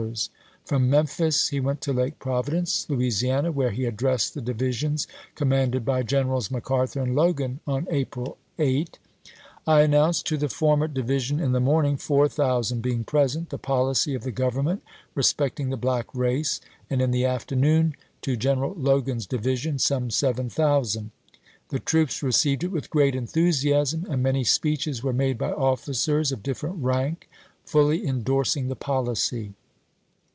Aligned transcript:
isea. 0.01 0.29
From 0.65 0.89
Memphis 0.89 1.49
he 1.49 1.59
went 1.59 1.79
to 1.81 1.93
Lake 1.93 2.17
Providence, 2.17 2.87
Lou 2.89 2.97
isiana, 2.97 3.51
where 3.53 3.69
he 3.69 3.85
addressed 3.85 4.33
the 4.33 4.41
divisions 4.41 5.05
com 5.35 5.49
460 5.51 5.77
ABRAHAM 5.77 5.85
LINCOLN 5.85 6.01
Chap. 6.01 6.01
XX. 6.01 6.25
mauded 6.25 6.57
by 6.57 6.61
Grenerals 6.81 6.95
McArthur 6.95 7.03
and 7.03 7.15
Logan 7.15 7.59
on 7.67 7.87
April 7.91 8.37
8: 8.57 8.97
"I 9.67 9.81
announced 9.81 10.25
to 10.25 10.37
the 10.37 10.49
former 10.49 10.87
division 10.87 11.39
in 11.39 11.51
the 11.51 11.59
morning, 11.59 11.97
4000 11.97 12.81
being 12.81 13.03
present, 13.03 13.51
the 13.51 13.59
pohey 13.59 14.15
of 14.15 14.23
the 14.23 14.31
Government 14.31 14.81
respecting 15.13 15.69
the 15.69 15.77
black 15.77 16.07
race, 16.15 16.59
and 16.89 16.99
in 16.99 17.11
the 17.11 17.25
afternoon 17.25 17.93
to 18.23 18.35
Greneral 18.35 18.73
Logan's 18.75 19.27
division, 19.27 19.77
some 19.77 20.09
7000/ 20.09 21.11
The 21.69 21.79
troops 21.79 22.23
received 22.23 22.63
it 22.63 22.71
with 22.71 22.89
great 22.89 23.13
enthusiasm, 23.13 24.07
and 24.09 24.23
many 24.23 24.43
speeches 24.45 25.03
were 25.03 25.13
made 25.13 25.37
by 25.37 25.51
officers 25.51 26.31
of 26.31 26.41
differ 26.41 26.69
ent 26.69 26.77
rank, 26.81 27.29
fully 27.63 28.03
indorsing 28.03 28.67
the 28.67 28.75
policy. 28.75 29.53